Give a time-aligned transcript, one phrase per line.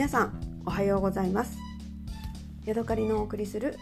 [0.00, 1.58] 皆さんおはようございます。
[2.64, 3.76] ヤドカリのお送りする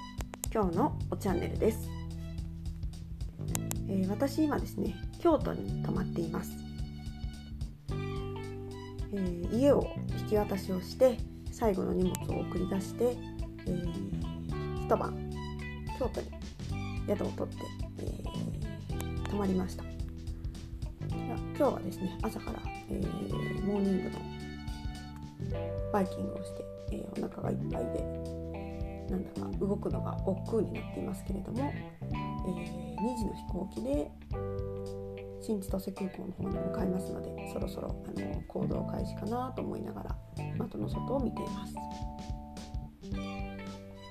[0.53, 1.89] 今日のおチャンネルです、
[3.89, 6.51] えー、私今ですね京都に泊まっています、
[9.13, 9.89] えー、家を
[10.19, 11.19] 引き渡しをして
[11.53, 13.17] 最後の荷物を送り出して、
[13.67, 15.31] えー、一晩
[16.01, 16.27] 京都に
[17.07, 17.63] 宿を取って、
[18.01, 19.85] えー、泊まりました。
[21.57, 22.61] 今日はですね朝から、
[22.91, 24.38] えー、モーニングの
[25.93, 28.39] バイキングをして、えー、お腹がいっぱいで
[29.11, 34.11] なんだか動くのが億劫になっていますけれども、えー、2時の飛行機で
[35.41, 40.17] 新千歳空港の方に向かいますのでそろそろあの行動開始かなと思いながら
[40.59, 41.75] 窓の外を見ています。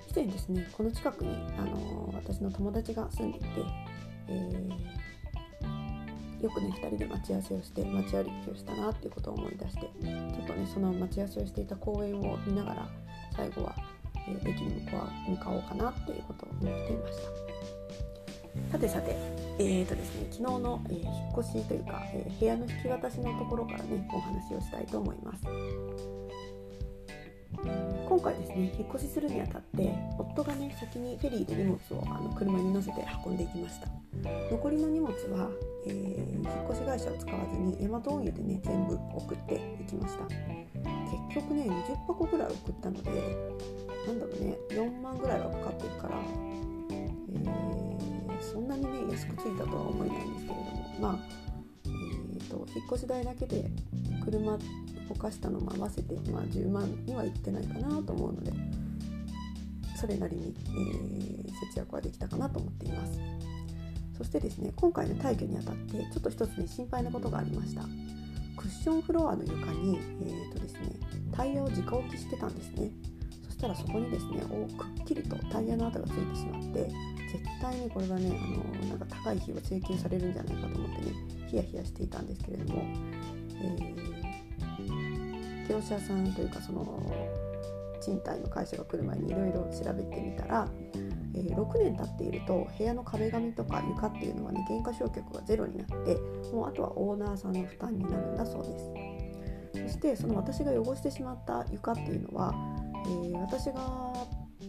[0.09, 3.47] 以前ですねこの近くにあの私の友達が住んでいて、
[4.29, 4.49] え
[6.41, 12.89] よくね2人で待ち合わせをして待ち歩きをしたなっていうことを思い出してちょっとねその待ち合わせをしていた公園を見ながら
[13.35, 13.75] 最後は、
[14.27, 17.57] えー、駅に向か向かおうかなっていうことを思っていました。
[18.71, 19.15] さてさて
[19.59, 26.16] えーとですね、昨日の、えー、引っ越しというか、えー、部屋の引き渡しのところからねお話をしたいと思います。
[28.17, 33.87] 今回ですね引っ越しするにあたって夫がね先にフェリーで荷物をあの車に乗せて運んでいきました。
[34.49, 35.51] 残りの荷物は、
[35.85, 40.23] えー、引っ越し会社を使わずにヤマト運輸でね全部送っていきました。
[40.25, 43.11] 結局ね20箱ぐらい送ったので
[44.07, 46.15] なんだろうね4万ぐらいはかかってるから、
[46.89, 51.19] えー、そんなにね安くついたとは思えないんですけれどもまあ
[51.85, 53.69] えーと、引っ越し代だけで
[54.25, 54.57] 車
[55.07, 58.51] 動かしたのも合わせて、まあ、10万にはいってないかなと思うので
[59.95, 63.19] それなりに、えー、節約はできたかなと思っています。
[64.17, 67.81] そしてですね今回の退去にあたってちょっと一つね心配なことがありました。
[68.57, 70.81] クッションフロアの床に、えーとですね、
[71.31, 72.89] タイヤを直置きしてたんですね。
[73.45, 74.41] そしたらそこにですね
[74.77, 76.91] くっきりとタイヤの跡がついてしまって
[77.31, 81.11] 絶対にこれはねあのなんか高い費用請求されるんじゃないかと思ってね
[81.47, 84.16] ヒヤヒヤしていたんですけれども、えー、
[85.69, 86.85] 業者さんというかその
[88.01, 90.67] 賃貸の会社が来る前にいろいろ調べてみたら、
[91.33, 96.15] えー、6年経っていると部屋の壁紙とか床っていうのはね減価償却がゼロになって
[96.53, 99.87] もうあとはオーナーさんの負担になるんだそうです。
[99.87, 102.53] そしてその私が汚してしまった床っていうのは、
[103.05, 104.13] えー、私が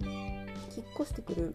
[0.01, 1.55] 引っ越してくる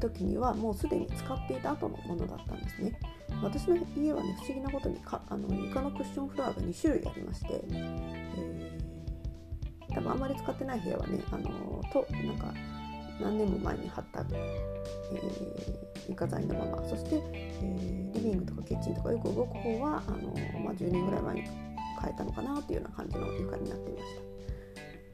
[0.00, 2.98] 時にはもうすでに使っていた後のものだったんですね。
[3.42, 12.54] 私の家はね不思議なことにかあの床のクッションフロアが2種類ありまして、えー、多分あんまり使ってない部屋はねあのとなんか
[13.20, 24.25] 何年も前に貼った、えー、床材のままそして、えー、リビングとかキッチンとかよく動く方はあの、まあ、10年ぐらい前に変えたのかなっていうような感じの床になっていました。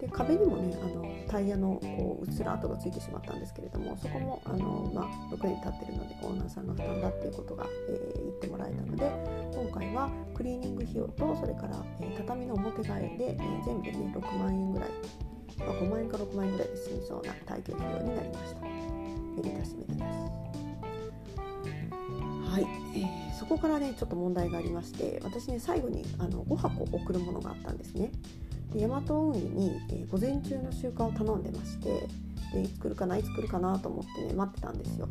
[0.02, 9.08] で壁にもねあのタイヤのこううっすら跡がついてしまったんですけれどもそこもあの、まあ、6年経ってるのでオーナーさんの負担だっていうことが、えー、言ってもらえたので
[9.54, 14.88] 今回はクリーニング費用とそれから、えー、畳の表替えで、えー、全部でね6万円ぐらい、
[15.60, 18.60] まあ、5万円か6万円ぐらいで済みそうな退去費用になりました。
[19.36, 20.42] めでたしめでたし
[22.50, 22.66] はい、
[22.98, 28.10] えー、そこからねちょっと問題がありまして私ね最後にあの5箱送るものがあったんですね。
[28.72, 32.08] でヤマト運輸に、えー、午前中の集荷を頼んでまして
[32.52, 35.08] でいつ来るかないつ来るかなと思ってね待ってたんですよ。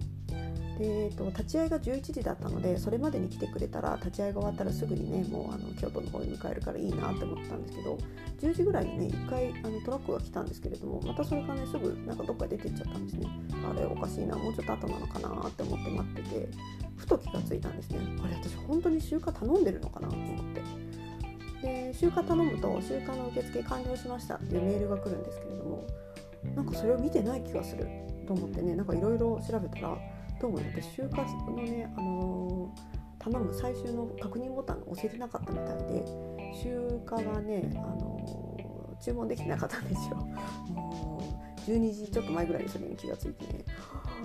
[0.77, 7.97] で、えーと、立ち会いが11時だったのでそれまでに来てくれたら立ち会いが終わったらすぐにねもうあの京都の方に迎えるからいいなって思ってたんですけど
[8.39, 13.28] 10時ぐらいにね1回あのトラックが来たんですけれどもまたそれがねすぐなんかどっか出てっちゃったんですね。
[13.69, 16.49] あれおかしいなもうちょっと後なのかなって思って待ってて
[16.95, 17.99] ふと気がついたんですね。
[18.23, 20.91] あれ私本当に集荷頼んでるのかなと思って。
[21.61, 25.88] で集荷頼むと集荷の受付完了しましたっていうメールが来るんですけれども
[26.55, 27.88] なんかそれを見てない気がする。
[28.27, 29.97] と思ってねなんかいろいろ調べたら
[30.39, 36.05] どうも私集荷のね、あのー、頼む最終の確認ボタンを押せてなかったみたいで
[36.63, 40.16] 集荷がね、あのー、注文できてなかったんですよ。
[40.69, 41.22] も
[41.67, 43.66] う12時ちょっと前ぐらいにそれに気がついてね。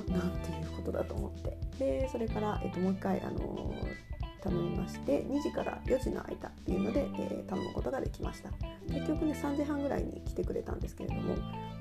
[0.09, 1.59] なんていうことだと思って。
[1.79, 8.51] でそれから、えっと、もう一回、あのー頼みまして2時から4時の間っていうので、えー、頼むことができました。
[8.89, 11.35] 結局ね3時半ぐらいに来てくれたんですけれども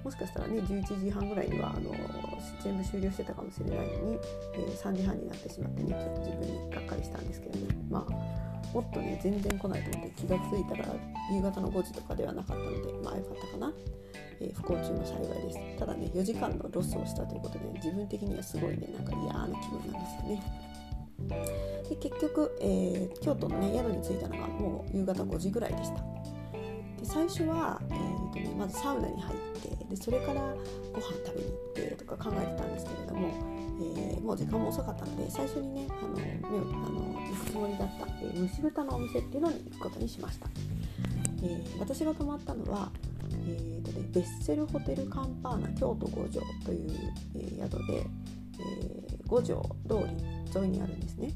[0.04, 1.92] もしかしたらね11時半ぐらいにはあの
[2.64, 4.20] 全部終了してたかもしれないのに、
[4.56, 8.12] えー、3時半になってしまってねちょっと自分にがっかりしたんですけどもまあ
[8.74, 10.96] もっとね全然来ないと思って気が付いたら
[11.32, 13.74] 夕方の5時とかではなかったのでまあよかったかな、
[14.42, 15.60] えー、不幸中の幸いです。
[15.78, 21.75] ただね4時間のロスをしたということで、自分的にはすごいねなんか嫌な気分なんですよね。
[21.90, 25.98] で結局、えー、京都の、ね、宿に着いたのがもう夕方5時ぐらいでした。
[25.98, 30.42] で最初は、えーとね、まずサウナに入ってでそれから
[30.94, 33.30] ご飯食べに行ってとか考えてたんですけれども、
[33.98, 40.48] えー、もう時間も遅かったので最初にねあの目あの行くつもりだった、えー、蒸し豚のお店っていうのに行くことにしました、
[41.44, 42.92] えー、私が泊まったのは、
[43.48, 51.32] えーとね、ベッセルホテルカンパーナ京都五条という、えー、宿で、えー、五条通り沿いにあるんですね。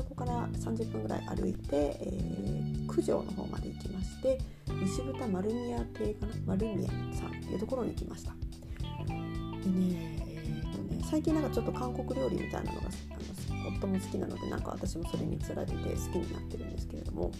[0.00, 4.38] そこから30分ぐらい歩いて、えー、九条の方まで行きまして
[4.82, 6.32] 西豚丸宮亭かな？
[6.46, 8.32] 丸宮さんっていうところに行きました。
[8.32, 15.84] でね,、えーとね最近なんかちょっと韓国料理みたいなのがあの夫も好きなのでなんか私もそれにつられて好き
[16.18, 17.30] になってるんですけれども、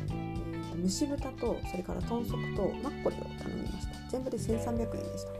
[0.00, 3.94] えーと蒸し豚とそれから豚足とマッコリを頼みました。
[4.10, 5.32] 全部で1300円でした。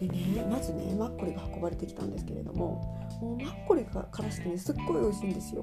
[0.00, 5.62] でねまずねマッコリが運ばれてきたんですけれどももうマッコリからしてねすっごい美味しいんですよ。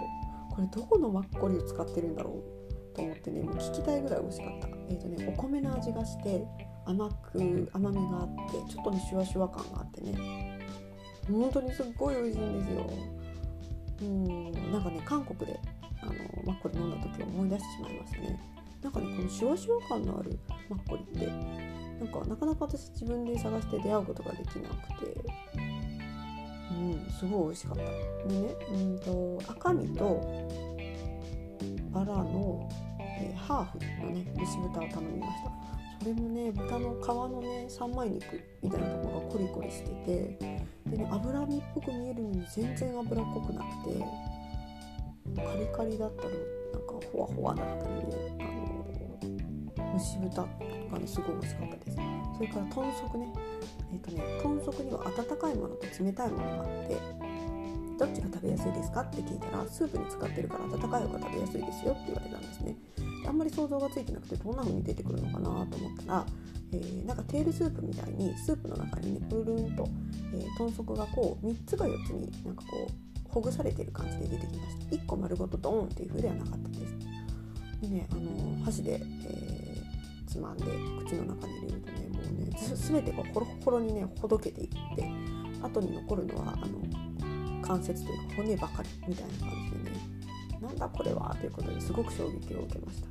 [0.50, 2.44] これどこのマッコリを使ってるんだろ
[2.92, 4.68] うと思ってねもう聞きたいぐらい美味しかった。
[4.68, 6.46] えっ、ー、とねお米の味がして
[6.86, 10.60] 甘く甘みがあってちょっとねシュワシュワ感があってね。
[11.32, 12.90] 本当にすっごい美味しいんですよ。
[14.02, 15.60] うんなんかね韓国で
[16.02, 16.14] あの
[16.46, 18.40] マッコリ飲んだ時を思い出してしまいましたね。
[18.84, 20.38] なんかねこのシュワシュワ感のある
[20.70, 25.73] マッコリってなんかなかなか私自分で探して出会うことができなくて。
[26.80, 27.84] うんすごい美味しかった。
[28.28, 30.50] でねうんと赤身と
[31.92, 35.52] バラの、え、ハーフのね蒸し豚を頼みました。
[36.00, 40.38] それもね豚の皮のね三枚肉みたいなところがコリコリしてて
[40.86, 44.06] でね脂身っぽく見えるのに全然脂っこくなくて
[45.36, 46.34] カリカリだったり
[46.74, 48.44] なんかホワホワだったりねあ
[49.86, 51.98] の蒸し豚がねすごい美味しかったです。
[52.36, 53.34] それから豚足ね
[53.92, 56.98] えっ、ー、とね豚足には温かいものと冷たいものがあって
[57.98, 62.76] どっちが食べやすいですかって聞いたらスープに使ってるから温かい方が食べやすいですよって言われたんですね。
[63.26, 66.26] あんまり想像がついてなくてどんな風に出てくるのかなと思ったら、
[66.74, 69.88] えー、なんかテールスープみたいにスープの中にねプルルンと、
[70.34, 74.96] えー、豚足がこう3つか4つになんかこうほぐされてる感じで出てきました。
[74.96, 76.98] 1個丸ごとドーンっていう風ではなかったです。
[77.82, 79.73] でねあの箸で、えー、
[80.34, 80.66] つまんで
[81.06, 85.08] 口の中に入れるとねもうね全てがホロホロにねほどけていって
[85.62, 89.98] 後に残るのはあの関節というか骨ばかりみたいな感じでね
[90.60, 93.08] なんだこれはということですごく衝撃を受けました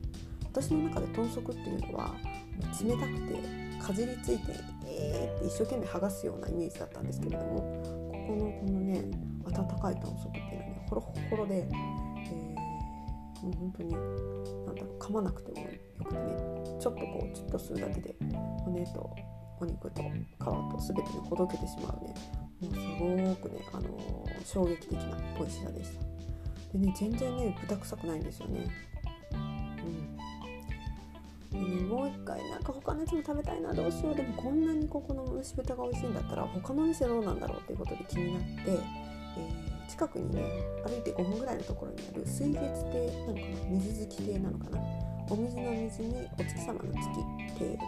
[0.52, 2.12] 私の中で豚足っていうのは
[2.82, 4.52] 冷たくてかじりついて
[4.86, 9.04] えーって一生懸命剥がすようなイメージだったんですけれどもここのこのね
[9.46, 15.66] 温かい豚足っていうのはねホロホロで、えー、もう本当になんだろう噛まなくてもよ
[16.04, 16.51] くてね。
[16.82, 18.16] ちょっとこうちょっとするだけで
[18.64, 19.14] 骨と
[19.60, 22.12] お肉と皮と全てにほどけてしまうね。
[22.60, 26.00] もうすごくね、あのー、衝撃的な美味しさでした。
[26.72, 28.68] でね全然ね豚臭くないんですよね。
[29.32, 29.36] う
[29.86, 30.16] ん。
[31.52, 34.16] でねもう一回なんか他のやつも食べたいなどうしよう。
[34.16, 40.42] でもこんなにここの蒸し豚が美味しいんだったら他の店どうなんだろうっていうことで気になって、えー、近くにね
[40.84, 45.11] 歩いて5分ぐらいのところにある水月亭なのかな水月亭なのかな。
[45.28, 47.78] お水の水にお月様の月亭で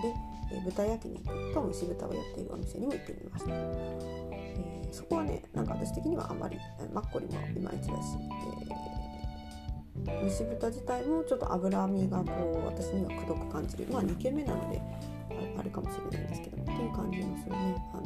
[0.55, 6.59] えー、豚焼肉と蒸し豚をやっているお店にも行ってみました、えー、そこはねなんか私的にはあんまり
[6.93, 8.17] マッコリもいまいちだし、
[10.07, 14.81] えー、蒸し豚自体もちょっと脂身がこう私にはくどく感じるまあ2軒目なので
[15.59, 18.05] あるかもしれないんですけどっていう感じのするねあの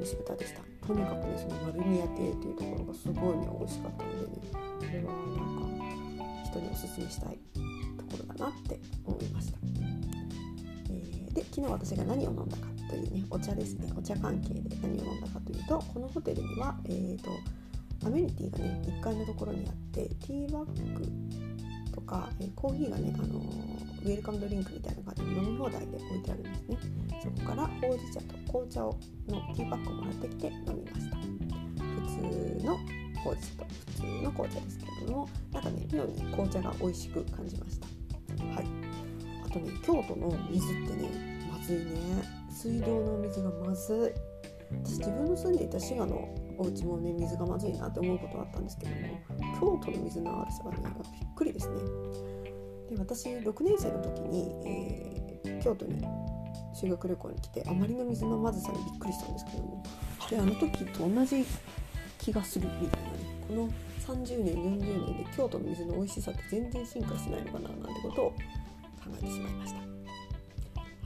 [0.00, 0.62] 蒸し豚でした。
[0.86, 5.71] とにかくねその丸宮亭というところがすごいね美味しかったのでねこれはなんか
[6.52, 7.38] 人におすすめしたい
[7.96, 9.58] ところだなって思いました。
[10.90, 13.90] えーで昨日私が何を飲んだかというねお茶ですね。
[13.96, 17.30] お茶関係で何を飲んだかというとこのホテルには、えーと、
[18.06, 21.06] アメニティがね1階のところにあってティーバッグ
[21.92, 26.76] とか、えー、コーヒーがね、あの、ウェルカムドリンクみたいな感じで飲み放題で置いてあるんですね。
[27.22, 31.16] そこからほうじ茶と紅茶をのティーバッグをもらってきて飲みました。
[31.16, 32.78] 普通の
[33.24, 37.86] ほうじ茶と普通の紅茶ですけれどもなんかね妙に紅茶が美味しく感じました。
[38.44, 38.92] はい。
[39.52, 41.84] とね京都の水ってねまずいね。
[42.50, 44.32] 水道の水がまずい。
[44.84, 50.78] 私自分の住んでいた滋賀のお家もね水がまずいなって思うことがあったんですけども京都の水の悪さがね
[51.20, 51.74] びっくりですね。
[52.90, 56.02] で私6年生の時に、えー、京都に
[56.74, 59.82] 修学旅行に来てあまりの水のまずさにびっくりしたんですけども
[60.26, 61.44] あれあの時と同じ
[62.18, 63.08] 気がするみたいな。
[63.08, 63.11] ね
[63.52, 63.68] この
[64.06, 68.36] 30年40年で京都の水の美味しさって全然進化してないのかななんてことを考
[69.18, 69.80] えてしまいました。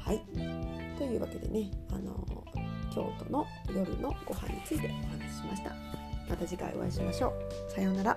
[0.01, 0.23] はい
[0.97, 2.25] というわけでねあの
[2.95, 5.71] 京都の夜のご飯についてお話ししました。
[6.29, 7.35] また次回お会いしましょ
[7.69, 7.73] う。
[7.73, 8.17] さようなら。